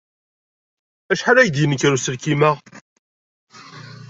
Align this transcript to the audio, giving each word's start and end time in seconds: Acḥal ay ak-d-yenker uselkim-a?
Acḥal 1.11 1.37
ay 1.37 1.45
ak-d-yenker 1.47 1.91
uselkim-a? 1.97 2.51